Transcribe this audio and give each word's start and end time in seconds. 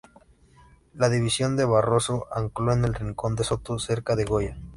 La 0.95 1.09
división 1.09 1.55
de 1.55 1.63
Barroso 1.65 2.25
ancló 2.31 2.73
en 2.73 2.85
el 2.85 2.95
Rincón 2.95 3.35
de 3.35 3.43
Soto, 3.43 3.77
cerca 3.77 4.15
de 4.15 4.25
Goya. 4.25 4.57